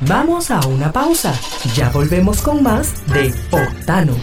[0.00, 1.34] Vamos a una pausa.
[1.74, 4.18] Ya volvemos con más de Octanos.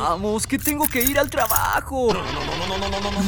[0.00, 2.08] Vamos, que tengo que ir al trabajo.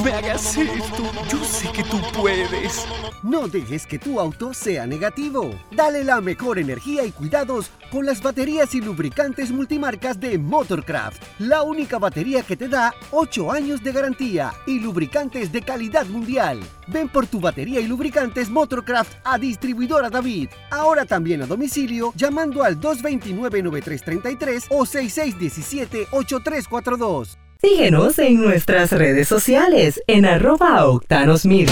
[0.04, 1.02] Me hagas esto.
[1.28, 2.86] Yo sé que tú puedes.
[3.22, 5.50] No dejes que tu auto sea negativo.
[5.70, 11.22] Dale la mejor energía y cuidados con las baterías y lubricantes multimarcas de Motorcraft.
[11.40, 16.60] La única batería que te da 8 años de garantía y lubricantes de calidad mundial.
[16.86, 20.50] Ven por tu batería y lubricantes Motorcraft a distribuidora David.
[20.70, 27.41] Ahora también a domicilio llamando al 229-9333 o 6617-8342.
[27.64, 31.70] Síguenos en nuestras redes sociales en arroba Octanos Media.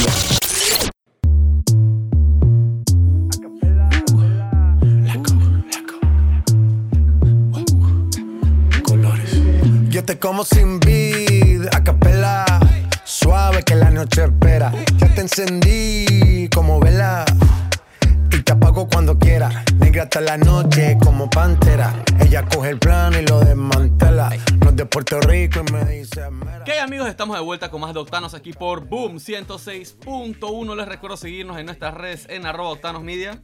[9.88, 12.44] Yo te como sin vid, a capela.
[13.02, 14.72] Suave que la noche espera.
[14.96, 17.24] Ya te encendí como vela.
[18.50, 19.64] Te apago cuando quiera.
[19.76, 22.02] Negra hasta la noche como pantera.
[22.18, 24.28] Ella coge el plano y lo desmantela.
[24.58, 26.28] No es de Puerto Rico y me dice.
[26.32, 26.64] "Mira".
[26.64, 27.08] ¿Qué hay, amigos?
[27.08, 30.74] Estamos de vuelta con más de Octanos aquí por Boom 106.1.
[30.74, 33.40] Les recuerdo seguirnos en nuestras redes en arroba Octanos Media.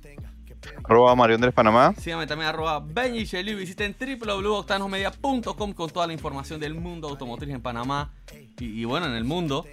[0.83, 1.95] Arroba Mario Andrés Panamá.
[2.01, 3.55] Síganme también arroba Benji Shelley.
[3.55, 8.11] Visiten www.octanosmedia.com con toda la información del mundo automotriz en Panamá
[8.59, 9.65] y, y bueno, en el mundo.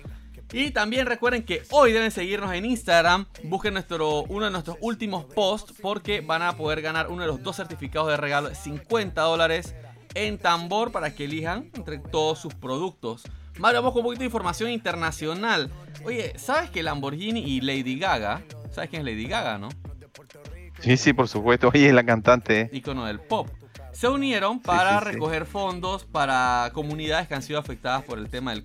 [0.52, 3.26] Y también recuerden que hoy deben seguirnos en Instagram.
[3.44, 7.42] Busquen nuestro, uno de nuestros últimos posts porque van a poder ganar uno de los
[7.42, 9.74] dos certificados de regalo de 50 dólares
[10.16, 13.24] en tambor para que elijan entre todos sus productos.
[13.60, 15.72] Mario, vamos con un poquito de información internacional.
[16.06, 18.42] Oye, ¿sabes que Lamborghini y Lady Gaga?
[18.72, 19.70] ¿Sabes quién es Lady Gaga, no?
[20.80, 21.70] Sí, sí, por supuesto.
[21.74, 22.62] Oye, es la cantante.
[22.62, 22.70] ¿eh?
[22.74, 23.48] Icono del pop.
[23.92, 25.12] Se unieron para sí, sí.
[25.12, 28.64] recoger fondos para comunidades que han sido afectadas por el tema del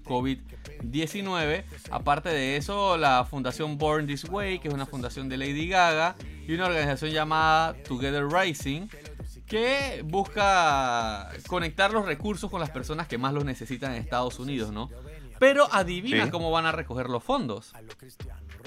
[0.82, 1.64] COVID-19.
[1.90, 6.16] Aparte de eso, la fundación Born This Way, que es una fundación de Lady Gaga,
[6.46, 8.88] y una organización llamada Together Rising,
[9.46, 14.72] que busca conectar los recursos con las personas que más los necesitan en Estados Unidos,
[14.72, 14.90] ¿no?
[15.38, 16.30] Pero adivina Sí.
[16.30, 17.72] cómo van a recoger los fondos.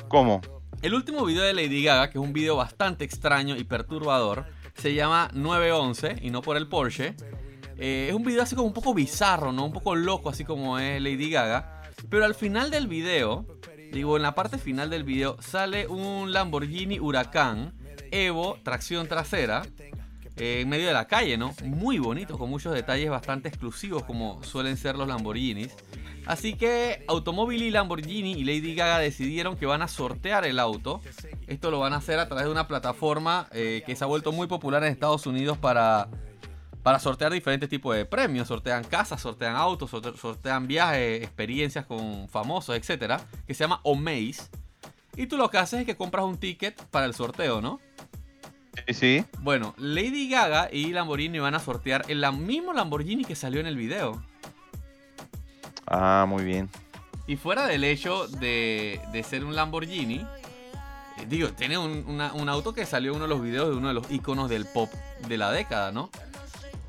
[0.08, 0.42] ¿Cómo?
[0.82, 4.46] El último video de Lady Gaga, que es un video bastante extraño y perturbador,
[4.76, 7.14] se llama 911 y no por el Porsche.
[7.78, 9.66] Eh, es un video así como un poco bizarro, ¿no?
[9.66, 11.81] Un poco loco, así como es Lady Gaga.
[12.10, 13.46] Pero al final del video,
[13.92, 17.74] digo, en la parte final del video, sale un Lamborghini Huracán
[18.12, 19.64] Evo, tracción trasera,
[20.36, 21.54] eh, en medio de la calle, ¿no?
[21.64, 25.74] Muy bonito, con muchos detalles bastante exclusivos, como suelen ser los Lamborghinis.
[26.26, 31.02] Así que Automóvil y Lamborghini y Lady Gaga decidieron que van a sortear el auto.
[31.48, 34.32] Esto lo van a hacer a través de una plataforma eh, que se ha vuelto
[34.32, 36.10] muy popular en Estados Unidos para,
[36.84, 38.48] para sortear diferentes tipos de premios.
[38.48, 44.44] Sortean casas, sortean autos, sorte- sortean viajes, experiencias con famosos, etcétera, Que se llama Omaze.
[45.16, 47.80] Y tú lo que haces es que compras un ticket para el sorteo, ¿no?
[48.88, 49.26] Sí, sí.
[49.40, 53.76] Bueno, Lady Gaga y Lamborghini van a sortear el mismo Lamborghini que salió en el
[53.76, 54.24] video.
[55.88, 56.70] Ah, muy bien.
[57.28, 60.26] Y fuera del hecho de, de ser un Lamborghini,
[61.18, 63.76] eh, digo, tiene un, una- un auto que salió en uno de los videos de
[63.76, 64.90] uno de los iconos del pop
[65.28, 66.10] de la década, ¿no?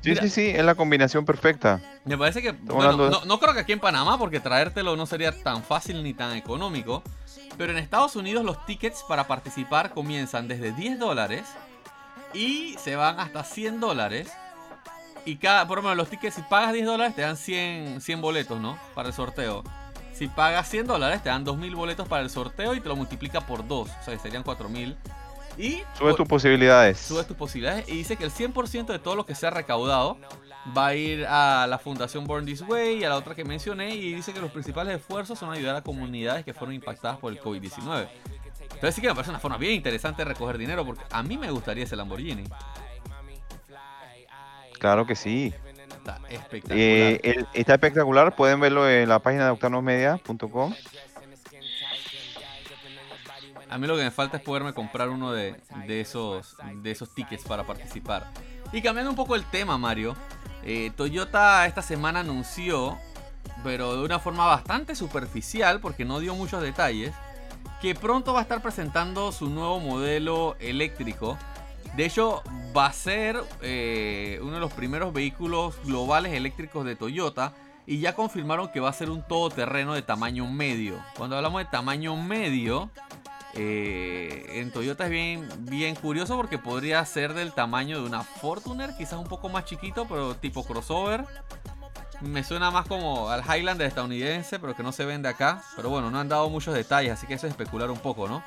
[0.03, 1.79] Sí, sí, sí, es la combinación perfecta.
[2.05, 4.95] Me parece que, bueno, hablando de- no, no creo que aquí en Panamá, porque traértelo
[4.95, 7.01] no sería tan fácil ni tan económico.
[7.57, 11.43] Pero en Estados Unidos los tickets para participar comienzan desde 10 dólares
[12.33, 14.31] y se van hasta 100 dólares.
[15.25, 18.21] Y cada, por lo menos los tickets, si pagas 10 dólares te dan 100, 100
[18.21, 18.77] boletos, ¿no?
[18.95, 19.63] Para el sorteo.
[20.13, 23.41] Si pagas 100 dólares te dan 2000 boletos para el sorteo y te lo multiplica
[23.41, 23.89] por 2.
[23.89, 24.97] O sea, serían 4000.
[25.57, 26.97] Y Sube por- tus posibilidades.
[26.99, 30.17] subes tus posibilidades y dice que el 100% de todo lo que se ha recaudado
[30.75, 33.93] va a ir a la Fundación Born This Way y a la otra que mencioné
[33.95, 37.39] y dice que los principales esfuerzos son ayudar a comunidades que fueron impactadas por el
[37.39, 38.07] COVID-19.
[38.61, 41.37] Entonces sí que me parece una forma bien interesante de recoger dinero porque a mí
[41.37, 42.45] me gustaría ese Lamborghini.
[44.79, 45.53] Claro que sí.
[45.89, 46.77] Está espectacular.
[46.79, 48.35] Eh, el- está espectacular.
[48.35, 50.73] Pueden verlo en la página de octanosmedia.com.
[53.73, 57.43] A mí lo que me falta es poderme comprar uno de, esos, de esos tickets
[57.43, 58.29] para participar.
[58.71, 60.15] Y cambiando un poco el tema, Mario.
[60.63, 62.99] eh, Toyota esta semana anunció,
[63.63, 67.15] pero de una forma bastante superficial, porque no dio muchos detalles,
[67.81, 71.35] que pronto va a estar presentando su nuevo modelo eléctrico.
[71.97, 72.43] De hecho,
[72.77, 77.53] va a ser eh, uno de los primeros vehículos globales eléctricos de Toyota.
[77.85, 80.95] Y ya confirmaron que va a ser un todoterreno de tamaño medio.
[81.17, 82.89] Cuando hablamos de tamaño medio,
[83.55, 88.95] eh, en Toyota es bien, bien curioso porque podría ser del tamaño de una Fortuner,
[88.97, 91.25] quizás un poco más chiquito, pero tipo crossover.
[92.21, 95.61] me suena más como al Highlander estadounidense, pero que no se vende acá.
[95.75, 98.41] Pero bueno, no han dado muchos detalles, así que eso es especular un poco, ¿no?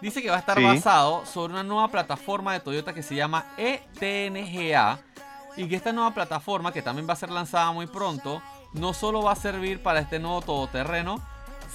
[0.00, 0.64] Dice que va a estar Sí.
[0.64, 4.98] basado sobre una nueva plataforma de Toyota que se llama ETNGA
[5.56, 9.22] y que esta nueva plataforma, que también va a ser lanzada muy pronto, no solo
[9.22, 11.24] va a servir para este nuevo todoterreno,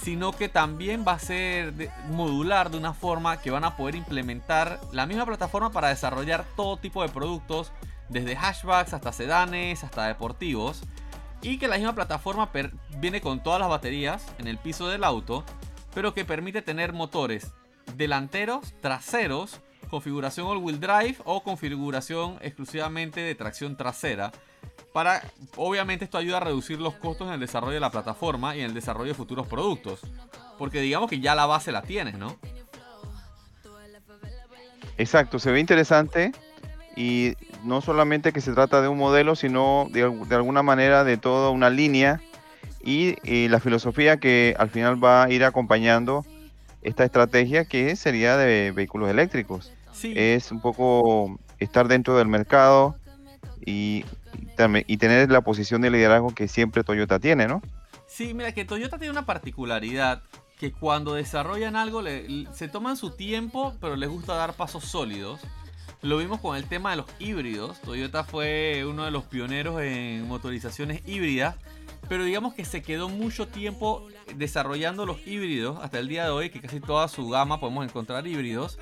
[0.02, 1.72] sino que también va a ser
[2.08, 6.78] modular de una forma que van a poder implementar la misma plataforma para desarrollar todo
[6.78, 7.72] tipo de productos,
[8.08, 10.82] desde hatchbacks hasta sedanes, hasta deportivos,
[11.42, 15.04] y que la misma plataforma per- viene con todas las baterías en el piso del
[15.04, 15.44] auto,
[15.94, 17.52] pero que permite tener motores
[17.96, 19.60] delanteros, traseros,
[19.90, 24.32] configuración all-wheel drive o configuración exclusivamente de tracción trasera.
[24.92, 25.22] Para,
[25.56, 28.66] obviamente esto ayuda a reducir los costos en el desarrollo de la plataforma y en
[28.66, 30.00] el desarrollo de futuros productos.
[30.58, 32.36] Porque digamos que ya la base la tienes, ¿no?
[34.98, 36.32] Exacto, se ve interesante
[36.96, 41.04] y no solamente que se trata de un modelo, sino de, al- de alguna manera
[41.04, 42.20] de toda una línea
[42.82, 46.26] y, eh, la filosofía que al final va a ir acompañando
[46.82, 49.72] esta estrategia que sería de vehículos eléctricos.
[49.92, 50.12] Sí.
[50.16, 52.96] Es un poco estar dentro del mercado
[53.64, 54.19] y, y
[54.86, 57.62] y tener la posición de liderazgo que siempre Toyota tiene, ¿no?
[58.06, 60.22] Sí, mira que Toyota tiene una particularidad
[60.58, 62.02] que cuando desarrollan algo
[62.52, 65.40] se toman su tiempo, pero les gusta dar pasos sólidos.
[66.02, 67.80] Lo vimos con el tema de los híbridos.
[67.80, 71.56] Toyota fue uno de los pioneros en motorizaciones híbridas,
[72.08, 76.50] pero digamos que se quedó mucho tiempo desarrollando los híbridos hasta el día de hoy,
[76.50, 78.78] que casi toda su gama podemos encontrar híbridos.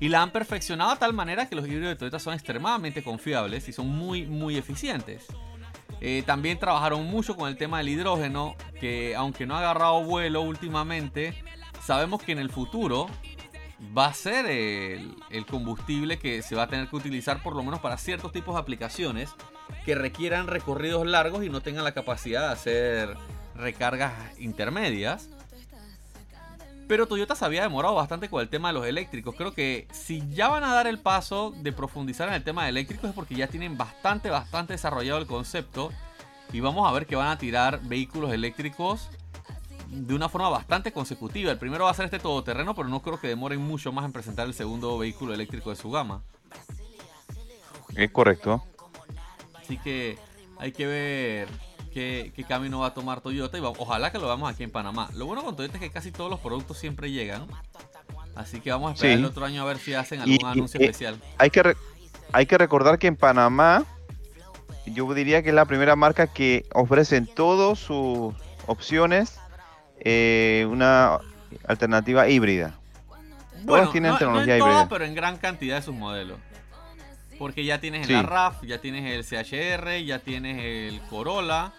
[0.00, 3.68] Y la han perfeccionado de tal manera que los híbridos de Toyota son extremadamente confiables
[3.68, 5.26] y son muy, muy eficientes.
[6.00, 10.42] Eh, también trabajaron mucho con el tema del hidrógeno, que aunque no ha agarrado vuelo
[10.42, 11.42] últimamente,
[11.82, 13.08] sabemos que en el futuro
[13.96, 17.62] va a ser el, el combustible que se va a tener que utilizar por lo
[17.62, 19.30] menos para ciertos tipos de aplicaciones
[19.84, 23.16] que requieran recorridos largos y no tengan la capacidad de hacer
[23.54, 25.30] recargas intermedias.
[26.88, 29.34] Pero Toyota se había demorado bastante con el tema de los eléctricos.
[29.34, 32.70] Creo que si ya van a dar el paso de profundizar en el tema de
[32.70, 35.90] eléctricos es porque ya tienen bastante, bastante desarrollado el concepto.
[36.52, 39.08] Y vamos a ver que van a tirar vehículos eléctricos
[39.88, 41.50] de una forma bastante consecutiva.
[41.50, 44.12] El primero va a ser este todoterreno, pero no creo que demoren mucho más en
[44.12, 46.22] presentar el segundo vehículo eléctrico de su gama.
[47.96, 48.62] Es correcto.
[49.54, 50.18] Así que
[50.58, 51.48] hay que ver
[51.96, 54.70] qué, qué camino va a tomar Toyota y va- ojalá que lo veamos aquí en
[54.70, 55.08] Panamá.
[55.14, 57.46] Lo bueno con Toyota es que casi todos los productos siempre llegan.
[58.34, 59.20] Así que vamos a esperar Sí.
[59.22, 61.18] el otro año a ver si hacen algún y- anuncio y- especial.
[61.38, 61.76] Hay que, re-
[62.32, 63.86] hay que recordar que en Panamá,
[64.84, 68.34] yo diría que es la primera marca que ofrece en todas sus
[68.66, 69.38] opciones
[70.00, 71.18] eh, una
[71.66, 72.74] alternativa híbrida.
[73.66, 74.88] Todas tienen no, tecnología no en híbrida.
[74.90, 76.38] pero en gran cantidad de sus modelos.
[77.38, 78.14] Porque ya tienes Sí.
[78.14, 81.72] el RAF, ya tienes el CHR, ya tienes el Corolla.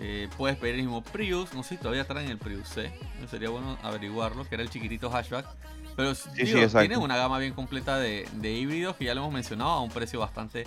[0.00, 1.52] eh, puedes pedir el mismo Prius.
[1.54, 2.92] No sé si todavía traen el Prius C.
[3.28, 5.44] Sería bueno averiguarlo, que era el chiquitito hatchback.
[5.96, 9.32] Pero sí, digo, tienen una gama bien completa de, de híbridos que ya lo hemos
[9.32, 10.64] mencionado a un precio bastante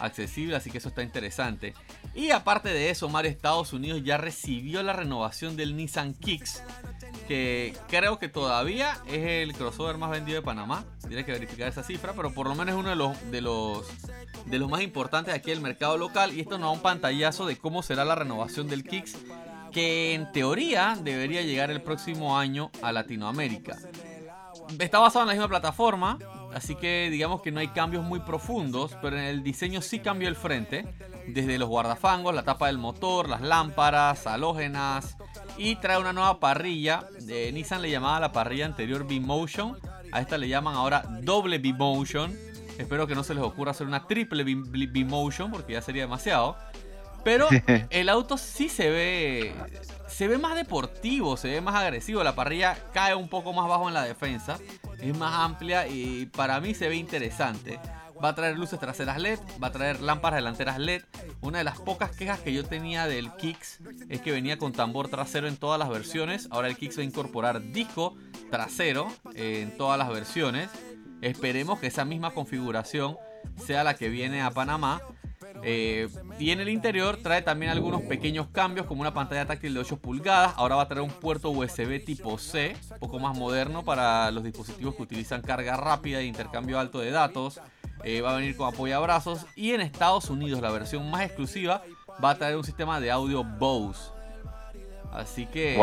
[0.00, 1.74] accesible, así que eso está interesante.
[2.12, 6.64] Y aparte de eso, Mario Estados Unidos ya recibió la renovación del Nissan Kicks,
[7.22, 10.84] que creo que todavía es el crossover más vendido de Panamá.
[11.06, 13.86] Tienes que verificar esa cifra, pero por lo menos es uno de los, de los,
[14.46, 16.32] de los más importantes aquí del mercado local.
[16.34, 19.16] Y esto nos da un pantallazo de cómo será la renovación del Kicks,
[19.72, 23.78] que en teoría debería llegar el próximo año a Latinoamérica.
[24.78, 26.18] Está basado en la misma plataforma,
[26.54, 30.28] así que digamos que no hay cambios muy profundos, pero en el diseño sí cambió
[30.28, 30.86] el frente,
[31.26, 35.16] desde los guardafangos, la tapa del motor, las lámparas, halógenas,
[35.56, 37.06] y trae una nueva parrilla.
[37.28, 39.78] Eh, Nissan le llamaba la parrilla anterior B-Motion,
[40.12, 42.36] a esta le llaman ahora doble B-Motion.
[42.78, 46.56] Espero que no se les ocurra hacer una triple B-Motion, porque ya sería demasiado.
[47.24, 47.48] Pero
[47.90, 49.54] el auto sí se ve.
[50.08, 52.22] Se ve más deportivo, se ve más agresivo.
[52.22, 54.58] La parrilla cae un poco más bajo en la defensa.
[55.00, 57.80] Es más amplia y para mí se ve interesante.
[58.22, 61.02] Va a traer luces traseras LED, va a traer lámparas delanteras LED.
[61.40, 65.08] Una de las pocas quejas que yo tenía del Kicks es que venía con tambor
[65.08, 66.46] trasero en todas las versiones.
[66.50, 68.14] Ahora el Kicks va a incorporar disco
[68.50, 70.70] trasero en todas las versiones.
[71.20, 73.16] Esperemos que esa misma configuración
[73.66, 75.02] sea la que viene a Panamá.
[75.64, 76.08] Eh,
[76.38, 79.98] y en el interior trae también algunos pequeños cambios como una pantalla táctil de 8
[79.98, 80.54] pulgadas.
[80.56, 84.44] Ahora va a traer un puerto USB tipo C, un poco más moderno para los
[84.44, 87.60] dispositivos que utilizan carga rápida e intercambio alto de datos.
[88.04, 89.46] Eh, va a venir con apoyabrazos.
[89.56, 91.82] Y en Estados Unidos, la versión más exclusiva,
[92.22, 94.10] va a traer un sistema de audio Bose.
[95.12, 95.76] Así que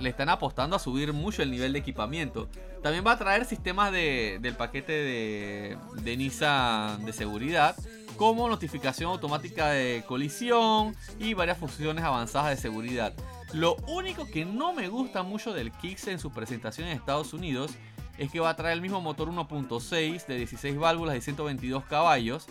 [0.00, 2.48] le están apostando a subir mucho el nivel de equipamiento.
[2.82, 7.74] También va a traer sistemas de- del paquete de, de Nissan de seguridad,
[8.16, 13.12] como notificación automática de colisión y varias funciones avanzadas de seguridad.
[13.52, 17.72] Lo único que no me gusta mucho del Kicks en su presentación en Estados Unidos
[18.18, 22.46] es que va a traer el mismo motor 1.6 de 16 válvulas y 122 caballos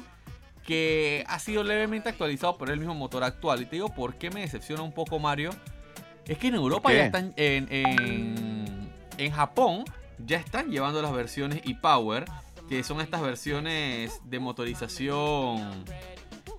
[0.65, 3.61] que ha sido levemente actualizado por el mismo motor actual.
[3.61, 5.51] Y te digo por qué me decepciona un poco Mario.
[6.27, 9.85] Es que en Europa ya están en, en, en Japón
[10.25, 12.25] ya están llevando las versiones e-Power,
[12.69, 15.85] que son estas versiones de motorización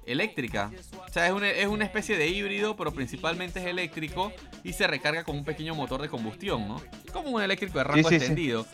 [0.06, 0.70] eléctrica.
[1.06, 4.32] O sea, es una, es una, especie de híbrido, pero principalmente es eléctrico
[4.64, 6.80] y se recarga con un pequeño motor de combustión, ¿no?
[7.12, 8.66] Como un eléctrico de rango extendido.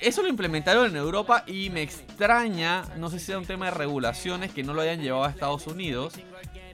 [0.00, 3.70] Eso lo implementaron en Europa y me extraña, no sé si sea un tema de
[3.70, 6.14] regulaciones que no lo hayan llevado a Estados Unidos,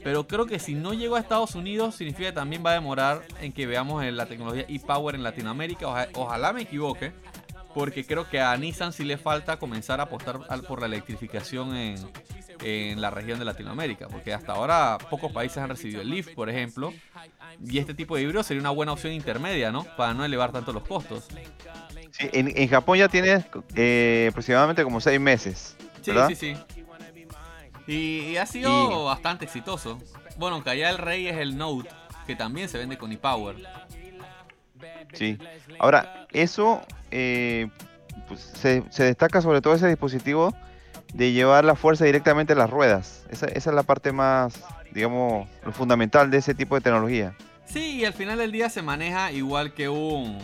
[0.03, 3.23] pero creo que si no llegó a Estados Unidos significa que también va a demorar
[3.43, 6.09] en que veamos la tecnología e-Power en Latinoamérica.
[6.15, 7.13] ojalá me equivoque,
[7.75, 11.99] porque creo que a Nissan sí le falta comenzar a apostar por la electrificación en,
[12.63, 16.51] en la región de Latinoamérica, porque hasta ahora pocos países han recibido el Leaf, por
[16.51, 16.93] ejemplo,
[17.65, 19.85] y este tipo de híbrido sería una buena opción intermedia, ¿no?
[19.97, 21.29] Para no elevar tanto los costos
[22.19, 23.45] en, Japón ya tienes
[23.75, 25.77] eh, aproximadamente como seis meses.
[26.03, 26.57] Sí, sí, sí.
[27.87, 29.99] Y, ha sido bastante exitoso.
[30.37, 31.89] Bueno, aunque allá el rey es el Note,
[32.27, 33.57] que también se vende con ePower.
[35.13, 35.39] Sí.
[35.79, 37.69] Ahora, eso eh,
[38.27, 40.55] pues, se, destaca sobre todo ese dispositivo
[41.15, 43.25] de llevar la fuerza directamente a las ruedas.
[43.31, 47.35] Esa, esa es la parte más, digamos, lo fundamental de ese tipo de tecnología.
[47.67, 50.39] Sí, y al final del día se maneja igual que un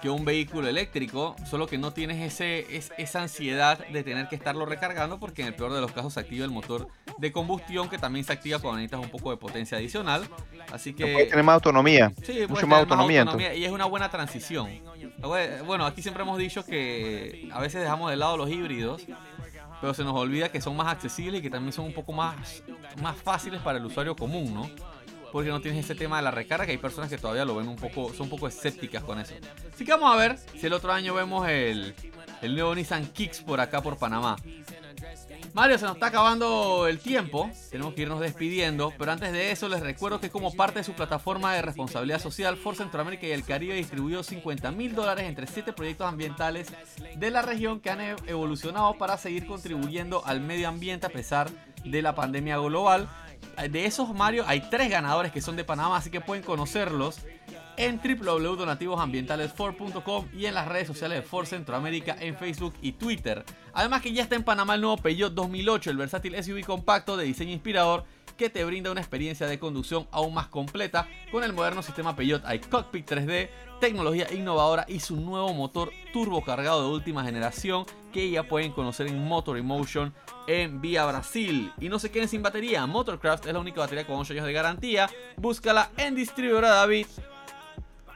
[0.00, 2.66] que un vehículo eléctrico, solo que no tienes ese,
[2.98, 6.20] esa ansiedad de tener que estarlo recargando porque en el peor de los casos se
[6.20, 9.78] activa el motor de combustión que también se activa cuando necesitas un poco de potencia
[9.78, 10.28] adicional.
[10.72, 11.12] Así que...
[11.12, 12.12] Puede tener más autonomía.
[12.22, 14.68] Sí, mucho más autonomía, Y es una buena transición.
[15.64, 19.02] Bueno, aquí siempre hemos dicho que a veces dejamos de lado los híbridos
[19.80, 22.62] pero se nos olvida que son más accesibles y que también son un poco más,
[23.02, 24.70] más fáciles para el usuario común, ¿no?
[25.32, 27.68] porque no tienes ese tema de la recarga, que hay personas que todavía lo ven
[27.68, 29.34] un poco, son un poco escépticas con eso.
[29.74, 31.94] Así que vamos a ver si el otro año vemos el,
[32.40, 34.36] el nuevo Nissan Kicks por acá por Panamá.
[35.56, 39.70] Mario, se nos está acabando el tiempo, tenemos que irnos despidiendo, pero antes de eso
[39.70, 43.42] les recuerdo que como parte de su plataforma de responsabilidad social, Ford Centroamérica y el
[43.42, 46.68] Caribe distribuyó 50 mil dólares entre 7 proyectos ambientales
[47.16, 51.48] de la región que han e-, evolucionado para seguir contribuyendo al medio ambiente a pesar
[51.82, 53.08] de la pandemia global.
[53.70, 57.20] De esos Mario hay tres ganadores que son de Panamá, así que pueden conocerlos
[57.76, 63.44] en www.donativosambientalesford.com y en las redes sociales de Ford Centroamérica en Facebook y Twitter.
[63.72, 67.24] Además que ya está en Panamá el nuevo Peugeot 2008, el versátil SUV compacto de
[67.24, 68.04] diseño inspirador
[68.36, 72.42] que te brinda una experiencia de conducción aún más completa con el moderno sistema Peugeot
[72.54, 73.48] iCockpit 3D,
[73.80, 79.06] tecnología innovadora y su nuevo motor turbo cargado de última generación que ya pueden conocer
[79.06, 80.14] en Motor Emotion
[80.46, 81.72] en Vía Brasil.
[81.80, 84.52] Y no se queden sin batería, Motorcraft es la única batería con 8 años de
[84.52, 85.10] garantía.
[85.36, 87.06] Búscala en distribuidora David,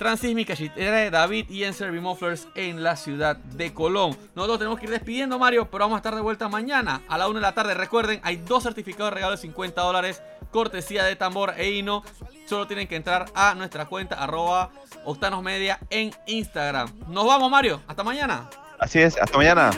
[0.00, 4.16] Transísmica de David y en Servimufflers en la ciudad de Colón.
[4.34, 7.28] Nosotros tenemos que ir despidiendo, Mario, pero vamos a estar de vuelta mañana a la
[7.28, 7.74] 1 de la tarde.
[7.74, 12.02] Recuerden, hay dos certificados de regalo de 50 dólares, cortesía de Tambor e Hino.
[12.46, 14.70] Solo tienen que entrar a nuestra cuenta arroba
[15.04, 15.44] Octanos
[15.90, 16.88] en Instagram.
[17.08, 17.82] Nos vamos, Mario.
[17.86, 18.48] Hasta mañana.
[18.78, 19.70] Así es, hasta mañana.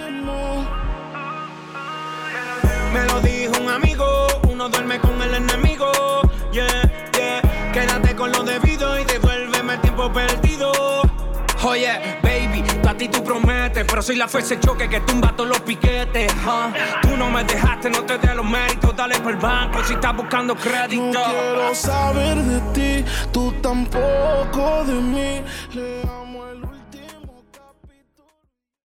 [2.92, 5.90] Me lo dijo un amigo, uno duerme con el enemigo.
[6.52, 6.91] Yeah.
[10.02, 10.72] Tiempo perdido.
[11.64, 15.50] Oye, baby, tú a ti tú prometes, pero soy la fuerza choque que tumba todos
[15.50, 16.32] los piquetes.
[17.02, 20.16] Tú no me dejaste, no te dé los méritos, dale por el banco si estás
[20.16, 21.02] buscando crédito.
[21.04, 26.21] No quiero saber de ti, tú tampoco de mí.